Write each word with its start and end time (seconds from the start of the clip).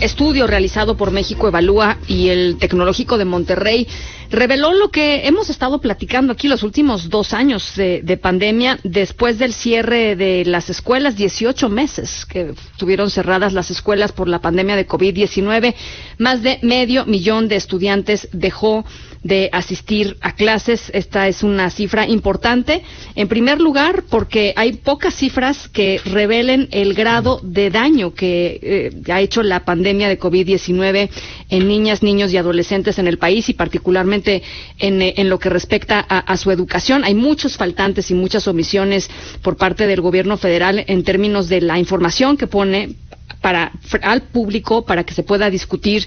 estudio 0.00 0.46
realizado 0.46 0.96
por 0.96 1.10
México 1.10 1.48
Evalúa 1.48 1.98
y 2.06 2.28
el 2.28 2.56
Tecnológico 2.58 3.18
de 3.18 3.24
Monterrey 3.24 3.86
reveló 4.30 4.72
lo 4.72 4.90
que 4.90 5.26
hemos 5.26 5.50
estado 5.50 5.80
platicando 5.80 6.32
aquí 6.32 6.48
los 6.48 6.62
últimos 6.62 7.08
dos 7.08 7.32
años 7.32 7.74
de, 7.76 8.02
de, 8.02 8.16
pandemia, 8.16 8.78
después 8.84 9.38
del 9.38 9.52
cierre 9.52 10.16
de 10.16 10.44
las 10.44 10.70
escuelas, 10.70 11.16
18 11.16 11.68
meses 11.68 12.26
que 12.26 12.54
estuvieron 12.72 13.10
cerradas 13.10 13.52
las 13.52 13.70
escuelas 13.70 14.12
por 14.12 14.28
la 14.28 14.40
pandemia 14.40 14.76
de 14.76 14.86
COVID-19. 14.86 15.74
Más 16.18 16.42
de 16.42 16.58
medio 16.62 17.06
millón 17.06 17.48
de 17.48 17.56
estudiantes 17.56 18.28
dejó 18.32 18.84
de 19.22 19.48
asistir 19.52 20.16
a 20.20 20.34
clases. 20.34 20.90
Esta 20.94 21.28
es 21.28 21.42
una 21.42 21.70
cifra 21.70 22.06
importante. 22.06 22.82
En 23.14 23.28
primer 23.28 23.60
lugar, 23.60 24.04
porque 24.08 24.52
hay 24.56 24.72
pocas 24.74 25.14
cifras 25.14 25.68
que 25.68 26.00
revelen 26.04 26.68
el 26.70 26.94
grado 26.94 27.40
de 27.42 27.70
daño 27.70 28.14
que 28.14 28.58
eh, 28.62 29.12
ha 29.12 29.20
hecho 29.20 29.42
la 29.42 29.64
pandemia 29.64 30.08
de 30.08 30.18
COVID-19 30.18 31.10
en 31.50 31.68
niñas, 31.68 32.02
niños 32.02 32.32
y 32.32 32.36
adolescentes 32.36 32.98
en 32.98 33.06
el 33.06 33.18
país 33.18 33.48
y 33.48 33.54
particularmente 33.54 34.17
en, 34.26 35.02
eh, 35.02 35.14
en 35.16 35.28
lo 35.28 35.38
que 35.38 35.48
respecta 35.48 36.04
a, 36.08 36.18
a, 36.18 36.36
su 36.36 36.50
educación. 36.50 37.04
Hay 37.04 37.14
muchos 37.14 37.56
faltantes 37.56 38.10
y 38.10 38.14
muchas 38.14 38.46
omisiones 38.48 39.08
por 39.42 39.56
parte 39.56 39.86
del 39.86 40.00
gobierno 40.00 40.36
federal 40.36 40.84
en 40.86 41.04
términos 41.04 41.48
de 41.48 41.60
la 41.60 41.78
información 41.78 42.36
que 42.36 42.46
pone 42.46 42.96
para 43.40 43.72
al 44.02 44.22
público 44.22 44.84
para 44.84 45.04
que 45.04 45.14
se 45.14 45.22
pueda 45.22 45.50
discutir 45.50 46.04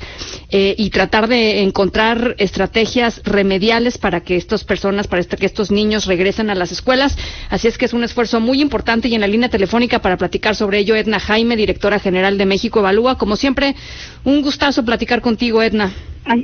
eh, 0.49 0.75
y 0.77 0.89
tratar 0.89 1.27
de 1.27 1.61
encontrar 1.61 2.35
estrategias 2.37 3.21
remediales 3.23 3.97
para 3.97 4.21
que 4.21 4.35
estas 4.35 4.63
personas, 4.63 5.07
para 5.07 5.23
que 5.23 5.45
estos 5.45 5.71
niños 5.71 6.05
regresen 6.05 6.49
a 6.49 6.55
las 6.55 6.71
escuelas. 6.71 7.17
Así 7.49 7.67
es 7.67 7.77
que 7.77 7.85
es 7.85 7.93
un 7.93 8.03
esfuerzo 8.03 8.39
muy 8.39 8.61
importante 8.61 9.07
y 9.07 9.15
en 9.15 9.21
la 9.21 9.27
línea 9.27 9.49
telefónica 9.49 9.99
para 9.99 10.17
platicar 10.17 10.55
sobre 10.55 10.79
ello, 10.79 10.95
Edna 10.95 11.19
Jaime, 11.19 11.55
directora 11.55 11.99
general 11.99 12.37
de 12.37 12.45
México 12.45 12.79
Evalúa. 12.79 13.17
Como 13.17 13.35
siempre, 13.35 13.75
un 14.23 14.41
gustazo 14.41 14.83
platicar 14.83 15.21
contigo, 15.21 15.61
Edna. 15.63 15.91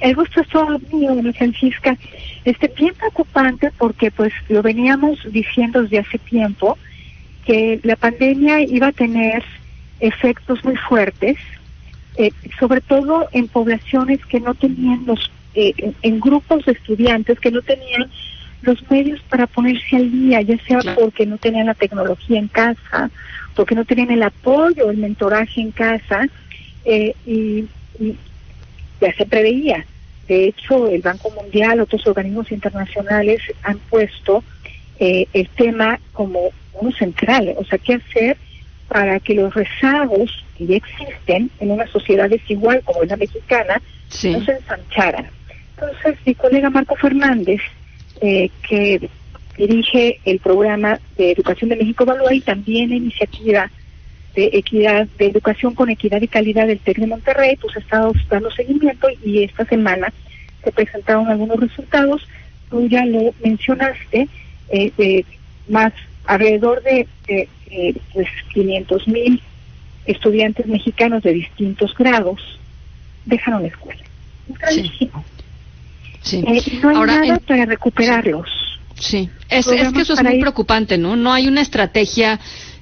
el 0.02 0.16
gusto 0.16 0.41
es 0.41 0.48
todo 0.50 0.80
mío, 0.91 1.16
Francisca. 1.38 1.98
Este, 2.45 2.72
bien 2.78 2.94
preocupante 2.95 3.72
porque 3.78 4.09
pues 4.11 4.31
lo 4.48 4.61
veníamos 4.61 5.20
diciendo 5.31 5.83
desde 5.83 6.00
hace 6.00 6.17
tiempo 6.17 6.78
que 7.45 7.80
la 7.83 7.95
pandemia 7.95 8.61
iba 8.61 8.88
a 8.88 8.92
tener 8.92 9.44
efectos 10.00 10.64
muy 10.64 10.76
fuertes, 10.76 11.38
eh, 12.17 12.31
sobre 12.59 12.81
todo 12.81 13.28
en 13.31 13.48
poblaciones 13.48 14.26
que 14.26 14.39
no 14.39 14.54
tenían 14.56 15.06
los, 15.06 15.31
eh, 15.54 15.73
en, 15.78 15.95
en, 16.02 16.20
grupos 16.20 16.66
de 16.66 16.73
estudiantes 16.73 17.39
que 17.39 17.52
no 17.52 17.62
tenían 17.62 18.09
los 18.62 18.89
medios 18.89 19.22
para 19.30 19.48
ponerse 19.48 19.95
al 19.95 20.12
día, 20.12 20.42
ya 20.42 20.58
sea 20.66 20.80
porque 20.95 21.26
no 21.26 21.38
tenían 21.38 21.67
la 21.67 21.73
tecnología 21.73 22.39
en 22.39 22.48
casa, 22.48 23.12
porque 23.56 23.76
no 23.76 23.86
tenían 23.86 24.12
el 24.12 24.23
apoyo, 24.23 24.89
el 24.89 24.98
mentoraje 24.98 25.62
en 25.62 25.72
casa, 25.72 26.28
eh, 26.86 27.14
y, 27.26 27.66
y 28.00 28.16
ya 29.00 29.14
se 29.14 29.26
preveía. 29.26 29.86
De 30.28 30.48
hecho, 30.48 30.88
el 30.89 31.02
Banco 31.02 31.32
Mundial, 31.32 31.80
otros 31.80 32.06
organismos 32.06 32.52
internacionales 32.52 33.42
han 33.64 33.78
puesto 33.89 34.44
eh, 35.00 35.28
el 35.34 35.48
tema 35.50 36.00
como 36.14 36.52
uno 36.73 36.92
central, 36.92 37.54
o 37.58 37.64
sea, 37.64 37.78
qué 37.78 37.95
hacer 37.95 38.38
para 38.88 39.19
que 39.19 39.33
los 39.33 39.53
rezagos 39.53 40.45
que 40.57 40.66
ya 40.66 40.75
existen 40.77 41.49
en 41.59 41.71
una 41.71 41.88
sociedad 41.88 42.30
desigual 42.30 42.81
como 42.83 43.03
es 43.03 43.09
la 43.09 43.17
mexicana 43.17 43.81
sí. 44.09 44.31
no 44.31 44.43
se 44.43 44.53
ensancharan. 44.53 45.27
Entonces, 45.75 46.17
mi 46.25 46.33
colega 46.33 46.69
Marco 46.69 46.95
Fernández, 46.95 47.61
eh, 48.21 48.49
que 48.67 49.09
dirige 49.58 50.19
el 50.25 50.39
programa 50.39 50.99
de 51.17 51.31
Educación 51.31 51.69
de 51.69 51.75
México 51.75 52.03
Evalúa 52.03 52.33
y 52.33 52.41
también 52.41 52.89
la 52.89 52.95
iniciativa 52.95 53.69
de 54.35 54.52
equidad, 54.53 55.08
de 55.17 55.25
educación 55.27 55.73
con 55.73 55.89
equidad 55.89 56.21
y 56.21 56.27
calidad 56.27 56.67
del 56.67 56.80
TEC 56.80 56.97
de 56.97 57.08
Monterrey, 57.08 57.58
pues 57.58 57.75
ha 57.75 57.80
estado 57.80 58.13
dando 58.30 58.52
seguimiento 58.52 59.08
y 59.25 59.43
esta 59.43 59.65
semana 59.65 60.13
se 60.63 60.71
presentaron 60.71 61.27
algunos 61.27 61.59
resultados. 61.59 62.27
Tú 62.69 62.88
ya 62.88 63.05
lo 63.05 63.33
mencionaste, 63.43 64.27
eh, 64.69 64.91
de 64.97 65.25
más 65.67 65.93
alrededor 66.26 66.83
de, 66.83 67.08
de, 67.27 67.49
de 67.70 68.02
pues 68.14 68.28
500 68.54 69.08
mil 69.08 69.42
estudiantes 70.05 70.66
mexicanos 70.67 71.22
de 71.23 71.33
distintos 71.33 71.94
grados 71.98 72.39
dejaron 73.26 73.64
la 73.64 73.67
escuela. 73.70 74.04
Sí. 74.70 75.10
Sí. 76.22 76.44
Eh, 76.48 76.61
no 76.82 76.89
hay 76.89 76.95
Ahora, 76.98 77.16
nada 77.22 77.27
en- 77.36 77.38
para 77.39 77.66
recuperarlos. 77.66 78.48
Sí, 78.95 79.30
es, 79.50 79.67
es 79.67 79.94
que 79.94 80.02
eso 80.02 80.14
es 80.14 80.23
muy 80.23 80.39
preocupante, 80.39 80.98
¿no? 80.98 81.16
No 81.16 81.32
hay 81.32 81.48
una 81.48 81.61
estrategia. 81.61 82.39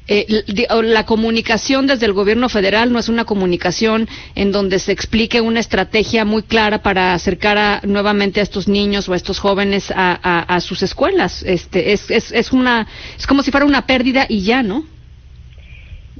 Eh, 0.07 0.43
la 0.83 1.05
comunicación 1.05 1.87
desde 1.87 2.05
el 2.05 2.13
gobierno 2.13 2.49
federal 2.49 2.91
no 2.93 2.99
es 2.99 3.09
una 3.09 3.25
comunicación 3.25 4.07
en 4.35 4.51
donde 4.51 4.79
se 4.79 4.91
explique 4.91 5.41
una 5.41 5.59
estrategia 5.59 6.25
muy 6.25 6.43
clara 6.43 6.83
para 6.83 7.13
acercar 7.13 7.57
a, 7.57 7.81
nuevamente 7.83 8.39
a 8.39 8.43
estos 8.43 8.67
niños 8.67 9.09
o 9.09 9.13
a 9.13 9.15
estos 9.15 9.39
jóvenes 9.39 9.91
a, 9.95 10.59
sus 10.61 10.83
escuelas. 10.83 11.43
Este, 11.43 11.93
es, 11.93 12.09
es, 12.11 12.31
es 12.31 12.51
una, 12.51 12.87
es 13.17 13.27
como 13.27 13.43
si 13.43 13.51
fuera 13.51 13.65
una 13.65 13.85
pérdida 13.85 14.25
y 14.29 14.41
ya, 14.41 14.63
¿no? 14.63 14.85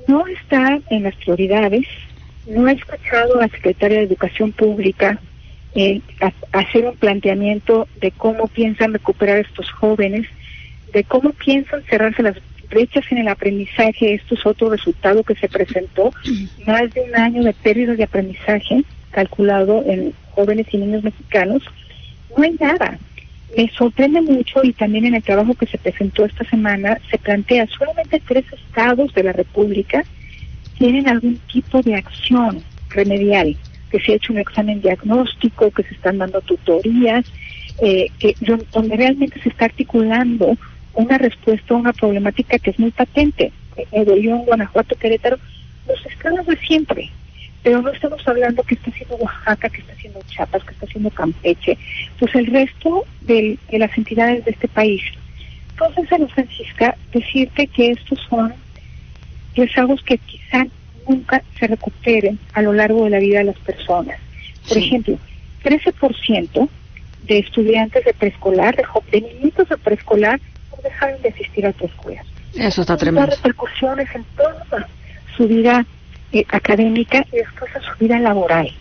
no 0.08 0.26
está 0.28 0.80
en 0.90 1.04
las 1.04 1.16
prioridades, 1.16 1.86
no 2.48 2.68
ha 2.68 2.72
escuchado 2.72 3.38
a 3.38 3.42
la 3.42 3.48
secretaria 3.48 4.00
de 4.00 4.06
Educación 4.06 4.52
Pública 4.52 5.20
eh, 5.74 6.02
hacer 6.52 6.86
un 6.86 6.96
planteamiento 6.96 7.88
de 8.00 8.12
cómo 8.12 8.48
piensan 8.48 8.94
recuperar 8.94 9.38
a 9.38 9.42
estos 9.42 9.72
jóvenes, 9.72 10.28
de 10.94 11.04
cómo 11.04 11.32
piensan 11.32 11.84
cerrarse 11.84 12.24
las 12.24 12.38
brechas 12.70 13.04
en 13.12 13.20
el 13.20 13.28
aprendizaje. 13.28 14.16
Esto 14.16 14.36
es 14.36 14.46
otro 14.46 14.70
resultado 14.70 15.24
que 15.24 15.36
se 15.36 15.48
presentó, 15.48 16.12
más 16.68 16.94
de 16.94 17.02
un 17.02 17.16
año 17.16 17.44
de 17.44 17.54
pérdidas 17.54 17.98
de 17.98 18.04
aprendizaje 18.04 18.84
calculado 19.12 19.84
en 19.86 20.14
jóvenes 20.32 20.68
y 20.72 20.78
niños 20.78 21.04
mexicanos. 21.04 21.64
No 22.38 22.44
hay 22.44 22.56
nada. 22.60 23.00
Me 23.56 23.70
sorprende 23.70 24.22
mucho 24.22 24.62
y 24.64 24.74
también 24.74 25.06
en 25.06 25.16
el 25.16 25.24
trabajo 25.24 25.54
que 25.54 25.66
se 25.66 25.78
presentó 25.78 26.26
esta 26.26 26.44
semana 26.46 27.00
se 27.10 27.18
plantea 27.18 27.68
solamente 27.68 28.22
tres 28.28 28.44
estados 28.52 29.14
de 29.14 29.24
la 29.24 29.32
República 29.32 30.04
tienen 30.78 31.08
algún 31.08 31.40
tipo 31.52 31.82
de 31.82 31.96
acción 31.96 32.62
remedial, 32.90 33.56
que 33.90 34.00
se 34.00 34.12
ha 34.12 34.16
hecho 34.16 34.34
un 34.34 34.40
examen 34.40 34.82
diagnóstico, 34.82 35.72
que 35.72 35.84
se 35.84 35.94
están 35.94 36.18
dando 36.18 36.42
tutorías, 36.42 37.26
eh, 37.82 38.08
que 38.20 38.36
donde 38.74 38.96
realmente 38.96 39.40
se 39.42 39.50
está 39.50 39.66
articulando 39.66 40.58
una 40.96 41.18
respuesta 41.18 41.74
a 41.74 41.78
una 41.78 41.94
problemática 41.94 42.58
que 42.60 42.72
es 42.72 42.80
muy 42.80 42.92
patente. 42.92 43.52
Nuevo 43.92 44.16
León, 44.16 44.46
Guanajuato, 44.46 44.96
Querétaro, 44.96 45.38
los 45.88 46.06
estados 46.06 46.46
de 46.46 46.58
siempre. 46.58 47.10
Pero 47.64 47.82
no 47.82 47.90
estamos 47.92 48.26
hablando 48.28 48.64
que 48.64 48.76
está 48.76 48.92
haciendo 48.92 49.16
Oaxaca, 49.18 49.70
que 49.70 49.82
está 49.82 49.94
haciendo 49.94 50.22
Chiapas, 50.28 50.64
que 50.64 50.72
está 50.72 50.86
haciendo 50.86 51.10
Campeche, 51.10 51.78
pues 52.20 52.34
el 52.36 52.46
resto 52.48 53.06
del, 53.22 53.58
de 53.72 53.80
las 53.80 53.98
entidades 53.98 54.46
de 54.46 54.52
este 54.52 54.68
país. 54.68 55.02
Entonces, 55.72 56.12
Ana 56.14 56.28
Francisca, 56.28 56.96
decirte 57.12 57.68
que 57.68 57.92
estos 57.92 58.20
son 58.30 58.54
rezagos 59.56 60.02
que 60.04 60.18
quizá 60.20 60.66
nunca 61.08 61.42
se 61.60 61.68
recuperen 61.68 62.40
a 62.54 62.62
lo 62.62 62.72
largo 62.74 63.04
de 63.06 63.10
la 63.10 63.20
vida 63.20 63.40
de 63.40 63.46
las 63.46 63.60
personas. 63.60 64.18
Por 64.68 64.78
Sí. 64.78 64.86
ejemplo, 64.86 65.18
13% 65.64 66.70
de 67.24 67.40
estudiantes 67.40 68.06
de 68.06 68.14
preescolar, 68.14 68.76
de, 68.76 68.84
de 69.12 69.22
niñitos 69.22 69.68
de 69.70 69.78
preescolar, 69.78 70.40
dejaron 70.86 71.22
de 71.22 71.30
asistir 71.30 71.66
a 71.68 71.74
tu 71.74 71.86
escuela. 71.86 72.24
Eso 72.56 72.82
está 72.82 72.96
tremendo. 72.96 73.28
da 73.30 73.36
repercusiones 73.36 74.08
en 74.16 74.24
toda 74.38 74.88
su 75.36 75.48
vida 75.48 75.86
eh, 76.32 76.46
académica 76.50 77.26
y 77.32 77.38
después 77.38 77.70
en 77.76 77.82
su 77.82 77.98
vida 78.00 78.18
laboral. 78.20 78.72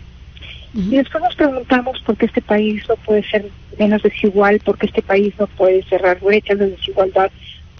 Y 0.73 0.97
después 0.97 1.23
nos 1.23 1.35
preguntamos 1.35 2.01
por 2.05 2.17
qué 2.17 2.25
este 2.25 2.41
país 2.41 2.83
no 2.89 2.95
puede 2.97 3.23
ser 3.29 3.45
menos 3.79 4.01
desigual, 4.03 4.59
por 4.59 4.77
qué 4.77 4.87
este 4.87 5.01
país 5.01 5.33
no 5.39 5.47
puede 5.47 5.83
cerrar 5.83 6.19
brechas 6.19 6.59
de 6.59 6.71
desigualdad, 6.71 7.31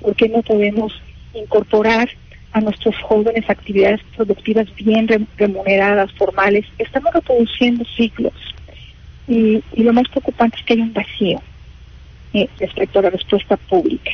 por 0.01 0.15
qué 0.15 0.29
no 0.29 0.41
podemos 0.41 0.93
incorporar 1.33 2.09
a 2.53 2.61
nuestros 2.61 2.95
jóvenes 3.01 3.49
actividades 3.49 3.99
productivas 4.15 4.73
bien 4.75 5.09
re- 5.09 5.19
remuneradas, 5.37 6.09
formales. 6.13 6.65
Estamos 6.77 7.13
reproduciendo 7.13 7.83
ciclos. 7.97 8.33
Y, 9.27 9.61
y 9.73 9.83
lo 9.83 9.91
más 9.91 10.07
preocupante 10.07 10.57
es 10.57 10.63
que 10.63 10.73
hay 10.75 10.79
un 10.81 10.93
vacío 10.93 11.41
respecto 12.59 12.99
a 12.99 13.03
la 13.03 13.09
respuesta 13.09 13.57
pública. 13.57 14.11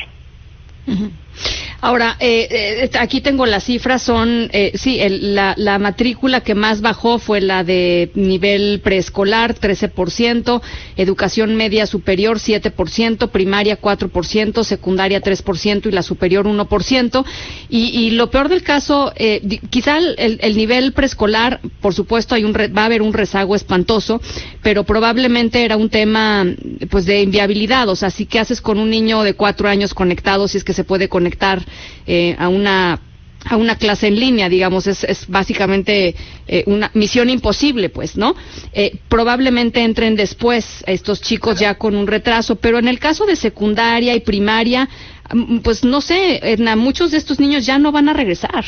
Ahora, 1.84 2.16
eh, 2.20 2.48
eh, 2.94 2.98
aquí 3.00 3.22
tengo 3.22 3.48
las 3.48 3.64
cifras, 3.64 4.04
son, 4.04 4.50
eh, 4.54 4.72
sí, 4.76 5.00
el- 5.00 5.34
la, 5.34 5.56
la 5.58 5.80
matrícula 5.80 6.42
que 6.42 6.54
más 6.54 6.80
bajó 6.82 7.18
fue 7.18 7.42
la 7.42 7.64
de 7.64 8.12
nivel 8.14 8.82
preescolar, 8.84 9.56
13%, 9.56 10.62
educación 10.96 11.56
media 11.56 11.88
superior, 11.88 12.38
7%, 12.40 13.30
primaria, 13.32 13.78
4%, 13.82 14.64
secundaria, 14.64 15.22
3% 15.22 15.90
y 15.90 15.92
la 15.92 16.04
superior, 16.04 16.46
1%. 16.46 17.26
Y, 17.70 17.86
y 18.00 18.12
lo 18.12 18.30
peor 18.30 18.48
del 18.50 18.62
caso, 18.62 19.12
eh, 19.16 19.42
quizá 19.72 19.98
el, 19.98 20.14
el- 20.20 20.40
el 20.44 20.56
nivel 20.56 20.94
preescolar, 20.94 21.62
por 21.82 21.96
supuesto, 21.96 22.36
hay 22.36 22.44
un 22.44 22.54
re- 22.54 22.68
va 22.68 22.84
a 22.84 22.86
haber 22.86 23.02
un 23.02 23.12
rezago 23.14 23.56
espantoso, 23.56 24.22
pero 24.62 24.84
probablemente 24.84 25.66
era 25.66 25.78
un 25.78 25.90
tema, 25.90 26.46
pues, 26.92 27.06
de 27.06 27.24
inviabilidad. 27.24 27.90
O 27.90 27.96
sea, 27.96 28.12
si 28.12 28.28
qué 28.28 28.38
haces 28.38 28.62
con 28.62 28.78
un 28.78 28.92
niño 28.92 29.24
de 29.24 29.34
cuatro 29.34 29.68
años 29.68 29.96
conectado, 29.96 30.48
si 30.48 30.60
es 30.60 30.64
que 30.64 30.74
se 30.74 30.84
puede 30.84 31.10
conectar 31.10 31.60
eh, 32.06 32.36
a 32.38 32.50
una 32.50 33.00
a 33.46 33.58
una 33.58 33.76
clase 33.76 34.08
en 34.08 34.20
línea, 34.20 34.50
digamos, 34.50 34.88
es, 34.88 35.04
es 35.04 35.28
básicamente 35.28 36.16
eh, 36.48 36.64
una 36.68 36.92
misión 36.94 37.30
imposible, 37.30 37.90
pues, 37.90 38.18
¿no? 38.18 38.36
Eh, 38.74 38.98
probablemente 39.10 39.84
entren 39.84 40.16
después 40.16 40.84
estos 40.88 41.22
chicos 41.22 41.60
ya 41.60 41.76
con 41.76 41.96
un 41.96 42.08
retraso, 42.08 42.56
pero 42.58 42.78
en 42.78 42.88
el 42.88 43.00
caso 43.00 43.26
de 43.26 43.36
secundaria 43.36 44.16
y 44.16 44.20
primaria, 44.20 44.88
mm, 45.34 45.60
pues 45.60 45.84
no 45.84 46.02
sé, 46.02 46.40
Edna, 46.44 46.76
muchos 46.76 47.12
de 47.12 47.18
estos 47.18 47.40
niños 47.40 47.66
ya 47.66 47.80
no 47.80 47.92
van 47.92 48.10
a 48.10 48.14
regresar. 48.14 48.64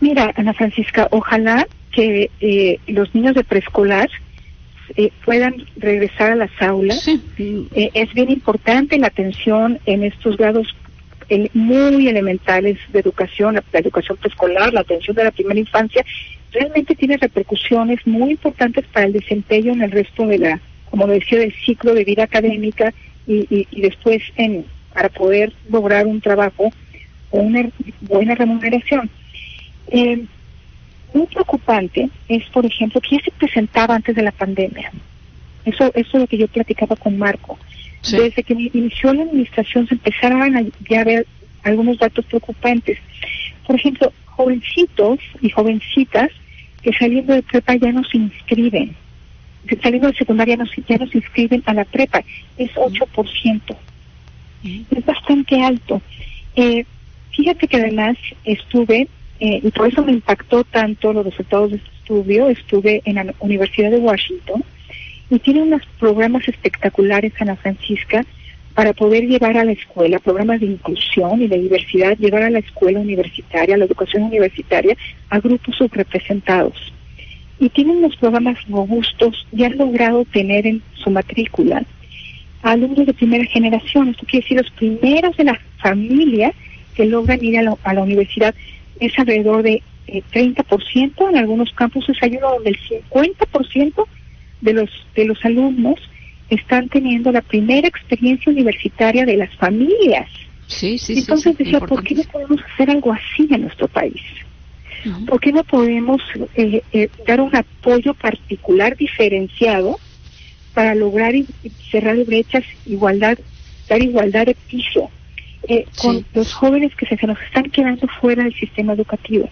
Mira, 0.00 0.32
Ana 0.36 0.52
Francisca, 0.54 1.06
ojalá 1.12 1.66
que 1.92 2.30
eh, 2.40 2.78
los 2.88 3.14
niños 3.14 3.34
de 3.34 3.44
preescolar 3.44 4.08
puedan 5.24 5.54
regresar 5.76 6.32
a 6.32 6.34
las 6.34 6.50
aulas. 6.60 7.08
es 7.08 8.12
bien 8.12 8.30
importante 8.30 8.98
la 8.98 9.06
atención 9.06 9.78
en 9.86 10.02
estos 10.04 10.36
grados 10.36 10.66
muy 11.54 12.08
elementales 12.08 12.78
de 12.92 13.00
educación, 13.00 13.54
la, 13.54 13.78
educación 13.78 14.16
preescolar, 14.16 14.72
la 14.72 14.80
atención 14.80 15.16
de 15.16 15.24
la 15.24 15.30
primera 15.30 15.58
infancia, 15.58 16.04
realmente 16.52 16.94
tiene 16.94 17.16
repercusiones 17.16 18.06
muy 18.06 18.32
importantes 18.32 18.84
para 18.86 19.06
el 19.06 19.12
desempeño 19.12 19.72
en 19.72 19.82
el 19.82 19.90
resto 19.90 20.26
de 20.26 20.38
la, 20.38 20.60
como 20.90 21.06
decía, 21.06 21.38
del 21.38 21.54
ciclo 21.54 21.94
de 21.94 22.04
vida 22.04 22.24
académica 22.24 22.92
y, 23.26 23.66
después 23.80 24.22
en, 24.36 24.64
para 24.92 25.08
poder 25.08 25.52
lograr 25.70 26.06
un 26.06 26.20
trabajo 26.20 26.72
o 27.30 27.38
una 27.38 27.68
buena 28.00 28.34
remuneración. 28.34 29.08
Eh, 29.88 30.24
muy 31.14 31.26
preocupante 31.26 32.08
es, 32.28 32.44
por 32.50 32.64
ejemplo, 32.64 33.00
que 33.00 33.20
se 33.20 33.30
presentaba 33.32 33.94
antes 33.94 34.16
de 34.16 34.22
la 34.22 34.32
pandemia. 34.32 34.90
Eso, 35.64 35.92
eso 35.94 36.10
es 36.14 36.14
lo 36.14 36.26
que 36.26 36.38
yo 36.38 36.48
platicaba 36.48 36.96
con 36.96 37.18
Marco. 37.18 37.58
Desde 38.10 38.42
que 38.42 38.54
inició 38.54 39.14
la 39.14 39.22
administración 39.22 39.86
se 39.86 39.94
empezaron 39.94 40.56
a 40.56 40.62
ya 40.88 41.04
ver 41.04 41.26
algunos 41.62 41.98
datos 41.98 42.24
preocupantes. 42.26 42.98
Por 43.66 43.76
ejemplo, 43.76 44.12
jovencitos 44.26 45.20
y 45.40 45.50
jovencitas 45.50 46.30
que 46.82 46.92
saliendo 46.92 47.32
de 47.32 47.42
prepa 47.42 47.76
ya 47.76 47.92
no 47.92 48.02
se 48.04 48.18
inscriben. 48.18 48.96
Saliendo 49.80 50.08
de 50.08 50.14
secundaria 50.14 50.56
no, 50.56 50.64
ya 50.88 50.98
no 50.98 51.06
se 51.06 51.18
inscriben 51.18 51.62
a 51.66 51.74
la 51.74 51.84
prepa. 51.84 52.22
Es 52.58 52.72
8%. 52.72 53.76
Es 54.64 55.06
bastante 55.06 55.62
alto. 55.62 56.02
Eh, 56.56 56.84
fíjate 57.30 57.68
que 57.68 57.76
además 57.76 58.16
estuve, 58.44 59.08
eh, 59.38 59.60
y 59.62 59.70
por 59.70 59.88
eso 59.88 60.04
me 60.04 60.12
impactó 60.12 60.64
tanto 60.64 61.12
los 61.12 61.24
resultados 61.24 61.70
de 61.70 61.76
este 61.76 61.90
estudio, 62.00 62.48
estuve 62.48 63.00
en 63.04 63.14
la 63.14 63.34
Universidad 63.38 63.90
de 63.90 63.98
Washington 63.98 64.64
y 65.32 65.38
tiene 65.38 65.62
unos 65.62 65.80
programas 65.98 66.46
espectaculares, 66.46 67.32
Ana 67.40 67.56
Francisca, 67.56 68.22
para 68.74 68.92
poder 68.92 69.24
llevar 69.24 69.56
a 69.56 69.64
la 69.64 69.72
escuela, 69.72 70.18
programas 70.18 70.60
de 70.60 70.66
inclusión 70.66 71.40
y 71.40 71.48
de 71.48 71.58
diversidad, 71.58 72.18
llevar 72.18 72.42
a 72.42 72.50
la 72.50 72.58
escuela 72.58 73.00
universitaria, 73.00 73.74
a 73.74 73.78
la 73.78 73.86
educación 73.86 74.24
universitaria, 74.24 74.94
a 75.30 75.40
grupos 75.40 75.74
subrepresentados. 75.76 76.92
Y 77.58 77.70
tienen 77.70 77.96
unos 77.96 78.14
programas 78.16 78.58
robustos 78.68 79.46
y 79.56 79.64
han 79.64 79.78
logrado 79.78 80.26
tener 80.26 80.66
en 80.66 80.82
su 81.02 81.08
matrícula 81.08 81.82
alumnos 82.60 83.06
de 83.06 83.14
primera 83.14 83.44
generación. 83.46 84.08
Esto 84.08 84.26
quiere 84.26 84.44
decir 84.44 84.58
los 84.58 84.70
primeros 84.72 85.34
de 85.38 85.44
la 85.44 85.58
familia 85.78 86.52
que 86.94 87.06
logran 87.06 87.42
ir 87.42 87.58
a 87.58 87.62
la, 87.62 87.76
a 87.84 87.94
la 87.94 88.02
universidad. 88.02 88.54
Es 89.00 89.18
alrededor 89.18 89.62
de 89.62 89.82
30%, 90.06 90.66
eh, 90.94 91.10
en 91.30 91.36
algunos 91.38 91.72
campuses 91.72 92.18
hay 92.20 92.36
uno 92.36 92.50
donde 92.50 92.70
el 92.70 92.78
50% 92.78 94.06
de 94.62 94.72
los, 94.72 94.90
de 95.14 95.26
los 95.26 95.44
alumnos 95.44 96.00
están 96.48 96.88
teniendo 96.88 97.30
la 97.30 97.42
primera 97.42 97.88
experiencia 97.88 98.50
universitaria 98.50 99.26
de 99.26 99.36
las 99.36 99.54
familias. 99.56 100.28
Sí, 100.66 100.96
sí, 100.98 101.18
Entonces 101.18 101.58
decía, 101.58 101.80
¿por 101.80 102.02
qué 102.02 102.14
no 102.14 102.22
podemos 102.24 102.60
hacer 102.72 102.90
algo 102.90 103.12
así 103.12 103.46
en 103.50 103.62
nuestro 103.62 103.88
país? 103.88 104.22
¿Por 105.26 105.40
qué 105.40 105.52
no 105.52 105.64
podemos 105.64 106.22
eh, 106.54 106.80
eh, 106.92 107.08
dar 107.26 107.40
un 107.40 107.54
apoyo 107.54 108.14
particular 108.14 108.96
diferenciado 108.96 109.98
para 110.74 110.94
lograr 110.94 111.34
cerrar 111.90 112.16
brechas, 112.24 112.64
igualdad, 112.86 113.36
dar 113.88 114.00
igualdad 114.00 114.46
de 114.46 114.54
piso 114.54 115.10
eh, 115.68 115.86
con 116.00 116.24
los 116.34 116.52
jóvenes 116.54 116.94
que 116.94 117.06
se, 117.06 117.16
se 117.16 117.26
nos 117.26 117.40
están 117.42 117.64
quedando 117.64 118.06
fuera 118.20 118.44
del 118.44 118.54
sistema 118.54 118.92
educativo? 118.92 119.50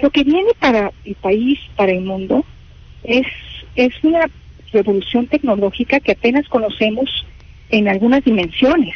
Lo 0.00 0.10
que 0.10 0.22
viene 0.22 0.52
para 0.60 0.92
el 1.04 1.16
país, 1.16 1.58
para 1.74 1.90
el 1.90 2.02
mundo, 2.02 2.44
es 3.02 3.26
es 3.86 3.92
una 4.02 4.28
revolución 4.72 5.28
tecnológica 5.28 6.00
que 6.00 6.12
apenas 6.12 6.48
conocemos 6.48 7.08
en 7.70 7.88
algunas 7.88 8.24
dimensiones. 8.24 8.94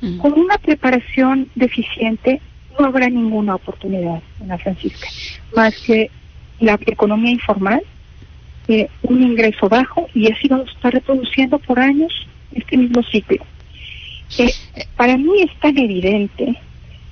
Mm. 0.00 0.18
Con 0.18 0.32
una 0.34 0.56
preparación 0.58 1.48
deficiente 1.56 2.40
no 2.78 2.86
habrá 2.86 3.08
ninguna 3.10 3.56
oportunidad, 3.56 4.22
Ana 4.40 4.56
Francisca, 4.58 5.08
más 5.54 5.76
que 5.80 6.10
la 6.60 6.78
economía 6.86 7.32
informal, 7.32 7.82
eh, 8.68 8.88
un 9.02 9.22
ingreso 9.22 9.68
bajo 9.68 10.08
y 10.14 10.30
así 10.30 10.46
vamos 10.46 10.68
a 10.68 10.72
estar 10.72 10.92
reproduciendo 10.92 11.58
por 11.58 11.80
años 11.80 12.12
este 12.52 12.76
mismo 12.76 13.02
ciclo. 13.02 13.44
Eh, 14.38 14.52
para 14.96 15.16
mí 15.16 15.42
es 15.42 15.52
tan 15.58 15.76
evidente 15.76 16.54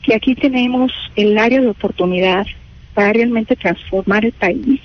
que 0.02 0.14
aquí 0.14 0.36
tenemos 0.36 0.92
el 1.16 1.36
área 1.36 1.60
de 1.60 1.68
oportunidad 1.68 2.46
para 2.94 3.12
realmente 3.12 3.56
transformar 3.56 4.24
el 4.24 4.32
país 4.32 4.80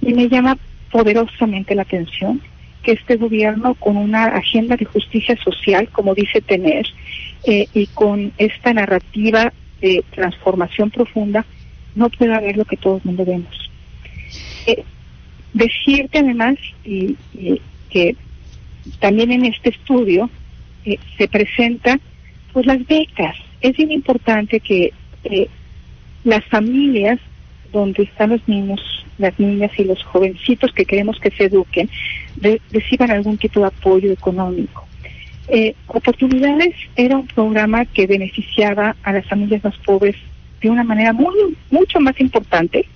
y 0.00 0.14
me 0.14 0.28
llama 0.28 0.56
poderosamente 0.94 1.74
la 1.74 1.82
atención 1.82 2.40
que 2.84 2.92
este 2.92 3.16
gobierno 3.16 3.74
con 3.74 3.96
una 3.96 4.26
agenda 4.26 4.76
de 4.76 4.84
justicia 4.84 5.36
social, 5.42 5.88
como 5.88 6.14
dice 6.14 6.40
tener, 6.40 6.86
eh, 7.42 7.66
y 7.74 7.88
con 7.88 8.32
esta 8.38 8.72
narrativa 8.72 9.52
de 9.80 10.04
transformación 10.12 10.90
profunda, 10.90 11.44
no 11.96 12.10
pueda 12.10 12.38
ver 12.38 12.56
lo 12.56 12.64
que 12.64 12.76
todo 12.76 12.98
el 12.98 13.02
mundo 13.02 13.24
vemos. 13.24 13.70
Eh, 14.68 14.84
decirte 15.52 16.18
además 16.18 16.58
y, 16.84 17.16
que 17.90 18.14
también 19.00 19.32
en 19.32 19.46
este 19.46 19.70
estudio 19.70 20.30
eh, 20.84 21.00
se 21.18 21.26
presenta 21.26 21.98
pues 22.52 22.66
las 22.66 22.86
becas. 22.86 23.36
Es 23.60 23.76
bien 23.76 23.90
importante 23.90 24.60
que 24.60 24.92
las 26.22 26.44
familias 26.44 27.18
donde 27.72 28.04
están 28.04 28.30
los 28.30 28.46
niños 28.46 29.03
las 29.18 29.38
niñas 29.38 29.70
y 29.78 29.84
los 29.84 30.02
jovencitos 30.04 30.72
que 30.72 30.84
queremos 30.84 31.18
que 31.20 31.30
se 31.30 31.44
eduquen 31.44 31.88
reciban 32.72 33.10
algún 33.10 33.38
tipo 33.38 33.60
de 33.60 33.66
apoyo 33.66 34.12
económico. 34.12 34.86
Eh, 35.48 35.74
Oportunidades 35.88 36.74
era 36.96 37.16
un 37.16 37.26
programa 37.26 37.84
que 37.84 38.06
beneficiaba 38.06 38.96
a 39.02 39.12
las 39.12 39.26
familias 39.26 39.62
más 39.62 39.76
pobres 39.78 40.16
de 40.60 40.70
una 40.70 40.84
manera 40.84 41.12
muy 41.12 41.34
mucho 41.70 42.00
más 42.00 42.18
importante 42.18 42.86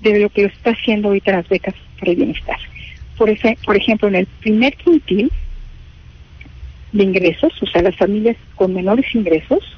de 0.00 0.18
lo 0.18 0.28
que 0.28 0.42
lo 0.42 0.48
está 0.48 0.70
haciendo 0.70 1.08
ahorita 1.08 1.32
las 1.32 1.48
becas 1.48 1.74
para 1.98 2.10
el 2.10 2.16
bienestar. 2.16 2.58
Por, 3.16 3.30
ese, 3.30 3.56
por 3.64 3.76
ejemplo, 3.76 4.08
en 4.08 4.16
el 4.16 4.26
primer 4.26 4.76
quintil 4.76 5.30
de 6.92 7.04
ingresos, 7.04 7.52
o 7.62 7.66
sea, 7.66 7.82
las 7.82 7.96
familias 7.96 8.36
con 8.56 8.74
menores 8.74 9.06
ingresos, 9.14 9.76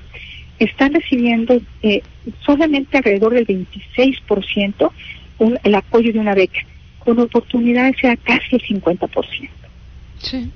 están 0.58 0.92
recibiendo 0.92 1.60
eh, 1.82 2.02
solamente 2.44 2.96
alrededor 2.96 3.34
del 3.34 3.46
26% 3.46 4.90
el 5.38 5.74
apoyo 5.74 6.12
de 6.12 6.18
una 6.18 6.34
beca. 6.34 6.60
Con 7.00 7.18
oportunidades 7.20 7.96
sea 8.00 8.16
casi 8.16 8.56
el 8.56 8.62
50%. 8.62 9.50
Sí, 10.20 10.50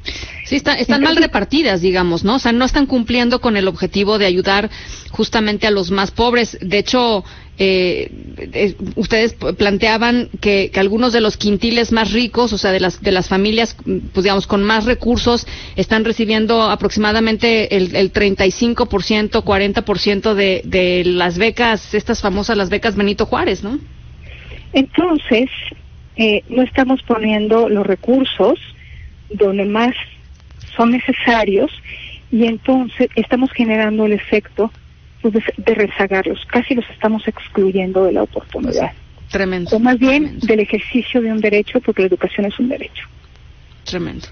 sí 0.45 0.57
están 0.57 1.03
mal 1.03 1.17
repartidas, 1.17 1.81
digamos, 1.81 2.25
¿no? 2.25 2.37
O 2.37 2.39
sea, 2.39 2.53
no 2.53 2.65
están 2.65 2.87
cumpliendo 2.87 3.41
con 3.41 3.57
el 3.57 3.69
objetivo 3.69 4.19
de 4.19 4.27
ayudar 4.27 4.71
justamente 5.11 5.67
a 5.67 5.71
los 5.71 5.91
más 5.91 6.11
pobres. 6.11 6.59
De 6.61 6.79
hecho, 6.79 7.25
eh, 7.59 8.11
eh 8.53 8.77
ustedes 8.97 9.35
planteaban 9.35 10.31
que, 10.41 10.73
algunos 10.75 11.13
de 11.13 11.21
los 11.21 11.37
quintiles 11.37 11.93
más 11.93 12.11
ricos, 12.11 12.53
o 12.53 12.59
sea, 12.59 12.73
de 12.73 12.81
las, 12.81 13.01
de 13.03 13.13
las 13.13 13.29
familias, 13.29 13.77
pues 14.13 14.25
digamos, 14.25 14.49
con 14.49 14.65
más 14.65 14.85
recursos, 14.85 15.47
están 15.77 16.05
recibiendo 16.05 16.63
aproximadamente 16.63 17.77
el, 17.77 17.95
el 17.95 18.13
35%, 18.13 19.45
40% 19.45 20.35
de, 20.35 20.63
de 20.65 21.05
las 21.05 21.39
becas, 21.39 21.95
estas 21.95 22.21
famosas 22.21 22.57
las 22.57 22.69
becas 22.69 22.97
Benito 22.97 23.27
Juárez, 23.27 23.63
¿no? 23.63 23.79
Entonces, 24.73 25.51
eh, 26.17 26.43
no 26.49 26.63
estamos 26.63 27.03
poniendo 27.03 27.69
los 27.69 27.87
recursos 27.87 28.59
donde 29.31 29.65
más 29.65 29.95
son 30.77 30.91
necesarios 30.91 31.71
y 32.31 32.47
entonces 32.47 33.09
estamos 33.15 33.51
generando 33.53 34.07
el 34.07 34.13
efecto 34.13 34.71
pues, 35.21 35.35
de, 35.57 35.75
rezagarlos, 35.75 36.45
casi 36.47 36.75
los 36.75 36.89
estamos 36.91 37.27
excluyendo 37.29 38.05
de 38.05 38.13
la 38.13 38.23
oportunidad. 38.23 38.93
Tremendo. 39.31 39.77
O 39.77 39.79
más 39.79 39.99
bien 39.99 40.39
del 40.41 40.61
ejercicio 40.61 41.23
de 41.23 41.33
un 41.33 41.41
derecho, 41.41 41.81
porque 41.81 42.03
la 42.03 42.09
educación 42.09 42.47
es 42.47 42.59
un 42.59 42.69
derecho. 42.69 43.07
Tremendo. 43.85 44.27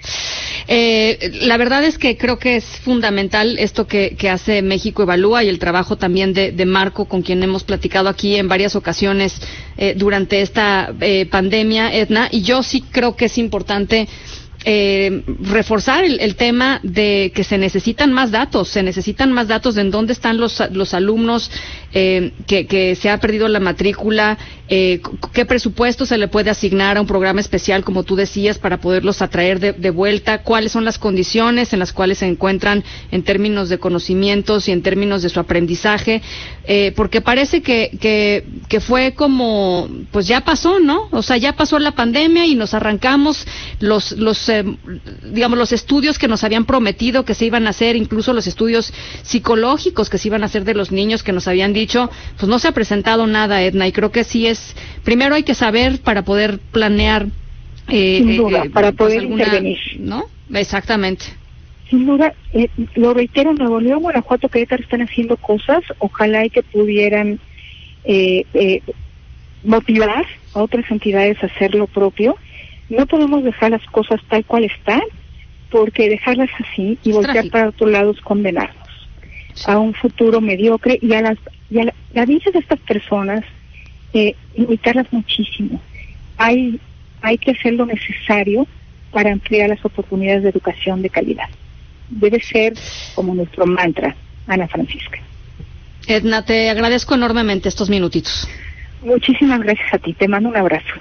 Eh, 0.69 1.31
la 1.43 1.57
verdad 1.57 1.85
es 1.85 1.99
que 1.99 2.17
creo 2.17 2.39
que 2.39 2.57
es 2.57 2.65
fundamental 2.65 3.59
esto 3.59 3.87
que, 3.87 4.17
hace 4.31 4.63
México 4.63 5.03
Evalúa 5.03 5.43
y 5.45 5.49
el 5.49 5.59
trabajo 5.59 5.97
también 5.97 6.33
de, 6.33 6.65
Marco, 6.67 7.07
con 7.07 7.23
quien 7.23 7.43
hemos 7.43 7.65
platicado 7.65 8.09
aquí 8.09 8.37
en 8.37 8.49
varias 8.49 8.77
ocasiones 8.77 9.41
eh, 9.77 9.95
durante 9.97 10.41
esta 10.41 10.93
eh, 11.01 11.27
pandemia, 11.27 11.93
Edna. 11.95 12.29
Y 12.31 12.43
yo 12.43 12.63
sí 12.63 12.83
creo 12.83 13.17
que 13.17 13.27
es 13.27 13.39
importante 13.39 14.09
eh, 14.65 15.23
reforzar 15.41 16.05
el, 16.05 16.37
tema 16.37 16.81
de 16.83 17.33
que 17.35 17.45
se 17.45 17.57
necesitan 17.57 18.13
más 18.13 18.31
datos, 18.31 18.69
se 18.69 18.83
necesitan 18.83 19.33
más 19.33 19.49
datos 19.49 19.75
de 19.75 19.81
en 19.81 19.91
dónde 19.91 20.13
están 20.13 20.37
los, 20.37 20.63
los 20.73 20.93
alumnos 20.93 21.51
eh, 21.93 22.33
que, 22.47 22.67
que, 22.67 22.95
se 22.95 23.09
ha 23.09 23.19
perdido 23.19 23.49
la 23.49 23.61
matrícula, 23.61 24.37
eh, 24.69 25.01
¿qué 25.33 25.47
presupuesto 25.47 26.07
se 26.07 26.19
le 26.19 26.29
puede 26.29 26.51
asignar 26.51 26.97
a 26.97 27.01
un 27.01 27.07
programa 27.07 27.41
especial, 27.41 27.83
como 27.85 28.05
tú 28.05 28.17
decías, 28.17 28.59
para 28.59 28.81
poderlos 28.81 29.23
atraer 29.23 29.61
de, 29.61 29.73
de 29.73 29.91
vuelta? 29.91 30.43
¿Cuáles 30.43 30.73
son 30.73 30.85
las 30.85 30.99
condiciones 30.99 31.73
en 31.73 31.79
las 31.79 31.93
cuales 31.93 32.19
se 32.19 32.27
encuentran 32.27 32.85
en 33.11 33.23
términos 33.23 33.69
de 33.69 33.79
conocimientos 33.79 34.69
y 34.69 34.73
en 34.73 34.83
términos 34.83 35.23
de 35.23 35.31
su 35.31 35.41
aprendizaje? 35.41 36.23
Eh, 36.65 36.93
porque 36.95 37.21
parece 37.21 37.63
que, 37.63 37.91
que, 38.01 38.45
que 38.69 38.81
fue 38.81 39.15
como, 39.15 39.89
pues 40.13 40.29
ya 40.29 40.43
pasó, 40.43 40.79
¿no? 40.79 41.09
O 41.11 41.23
sea, 41.23 41.37
ya 41.37 41.55
pasó 41.55 41.79
la 41.79 41.93
pandemia 41.93 42.47
y 42.47 42.55
nos 42.55 42.75
arrancamos 42.75 43.45
los, 43.81 44.13
los 44.13 44.50
eh, 44.51 44.65
digamos, 45.25 45.59
los 45.59 45.73
estudios 45.73 46.19
que 46.19 46.29
nos 46.29 46.45
habían 46.45 46.67
prometido 46.67 47.25
que 47.25 47.35
se 47.35 47.47
iban 47.47 47.67
a 47.67 47.71
hacer, 47.71 47.97
incluso 47.97 48.33
los 48.33 48.47
estudios 48.47 48.93
psicológicos 49.23 50.11
que 50.11 50.19
se 50.19 50.29
iban 50.29 50.43
a 50.43 50.47
hacer 50.47 50.65
de 50.65 50.75
los 50.75 50.93
niños 50.93 51.23
que 51.23 51.33
nos 51.33 51.49
habían 51.49 51.73
dicho, 51.73 52.11
pues 52.37 52.49
no 52.49 52.59
se 52.59 52.69
ha 52.69 52.73
presentado 52.73 53.27
nada, 53.27 53.63
Edna, 53.63 53.87
y 53.87 53.93
creo 53.93 54.11
que 54.11 54.25
sí 54.25 54.47
es, 54.47 54.77
primero 55.05 55.35
hay 55.35 55.45
que 55.45 55.55
saber 55.55 56.01
para 56.01 56.23
poder 56.23 56.59
planear. 56.59 57.27
Eh, 57.89 58.19
Sin 58.19 58.37
duda, 58.37 58.65
eh, 58.65 58.71
para 58.71 58.93
pues 58.93 59.15
poder 59.15 59.25
intervenir. 59.25 59.79
¿No? 59.99 60.25
Exactamente. 60.53 61.41
Sin 61.91 62.07
duda, 62.07 62.33
eh, 62.53 62.69
lo 62.95 63.15
reitero, 63.15 63.53
Nuevo 63.53 63.81
León, 63.81 64.03
Guanajuato, 64.03 64.49
Querétaro 64.49 64.83
están 64.83 65.03
haciendo 65.03 65.37
cosas, 65.37 65.81
ojalá 65.99 66.47
y 66.47 66.51
que 66.51 66.63
pudieran 66.63 67.41
eh, 68.05 68.45
eh, 68.55 68.81
motivar 69.65 70.25
a 70.55 70.63
otras 70.63 70.89
entidades 70.89 71.43
a 71.43 71.47
hacer 71.47 71.75
lo 71.75 71.89
propio. 71.89 72.37
No 72.91 73.07
podemos 73.07 73.43
dejar 73.43 73.71
las 73.71 73.85
cosas 73.87 74.21
tal 74.29 74.45
cual 74.45 74.65
están, 74.65 75.03
porque 75.71 76.11
dejarlas 76.11 76.51
así 76.59 76.99
y 77.03 77.13
voltear 77.13 77.49
para 77.49 77.69
otro 77.69 77.87
lado 77.87 78.11
es 78.11 78.21
condenarnos 78.21 78.77
a 79.67 79.79
un 79.79 79.95
futuro 79.95 80.41
mediocre 80.41 80.99
y 81.01 81.13
a 81.15 81.23
las 81.23 81.39
y 81.71 81.79
a 81.79 81.95
la, 82.13 82.27
vida 82.27 82.51
de 82.53 82.59
estas 82.59 82.81
personas 82.81 83.45
eh, 84.13 84.35
limitarlas 84.57 85.07
muchísimo. 85.13 85.81
Hay 86.37 86.81
hay 87.23 87.39
que 87.39 87.53
hacer 87.53 87.75
lo 87.75 87.87
necesario 87.87 88.67
para 89.13 89.33
ampliar 89.33 89.69
las 89.69 89.85
oportunidades 89.85 90.43
de 90.43 90.49
educación 90.49 91.03
de 91.03 91.11
calidad. 91.11 91.49
Debe 92.09 92.41
ser 92.41 92.75
como 93.15 93.35
nuestro 93.35 93.67
mantra, 93.67 94.17
Ana 94.47 94.67
Francisca. 94.67 95.19
Edna, 96.07 96.45
te 96.45 96.71
agradezco 96.71 97.15
enormemente 97.15 97.69
estos 97.69 97.91
minutitos. 97.91 98.49
Muchísimas 99.03 99.61
gracias 99.61 99.95
a 99.95 99.99
ti. 99.99 100.13
Te 100.15 100.27
mando 100.27 100.49
un 100.49 100.57
abrazo. 100.57 100.95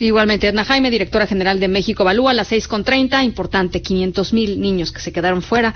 Igualmente, 0.00 0.46
Edna 0.46 0.64
Jaime, 0.64 0.90
directora 0.90 1.26
general 1.26 1.58
de 1.58 1.68
México 1.68 2.02
Evalúa, 2.02 2.30
a 2.30 2.34
las 2.34 2.48
seis 2.48 2.68
con 2.68 2.84
treinta, 2.84 3.24
importante, 3.24 3.82
500 3.82 4.32
mil 4.32 4.60
niños 4.60 4.92
que 4.92 5.00
se 5.00 5.12
quedaron 5.12 5.42
fuera 5.42 5.74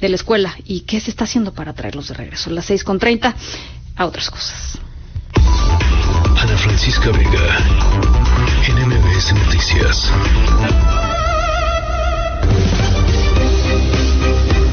de 0.00 0.08
la 0.08 0.16
escuela. 0.16 0.54
¿Y 0.66 0.80
qué 0.80 1.00
se 1.00 1.10
está 1.10 1.24
haciendo 1.24 1.54
para 1.54 1.72
traerlos 1.72 2.08
de 2.08 2.14
regreso? 2.14 2.50
A 2.50 2.52
las 2.52 2.66
seis 2.66 2.84
con 2.84 2.98
treinta, 2.98 3.34
a 3.96 4.06
otras 4.06 4.30
cosas. 4.30 4.78
Ana 6.36 6.58
Francisca 6.58 7.10
Vega, 7.12 7.58
NMBS 8.68 9.32
Noticias. 9.34 11.01